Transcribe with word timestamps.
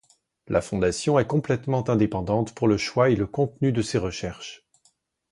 La 0.47 0.61
fondation 0.61 1.19
est 1.19 1.27
complètement 1.27 1.87
indépendante 1.87 2.55
pour 2.55 2.67
le 2.67 2.75
choix 2.77 3.11
et 3.11 3.15
le 3.15 3.27
contenu 3.27 3.71
de 3.71 3.83
ses 3.83 3.99
recherches. 3.99 4.65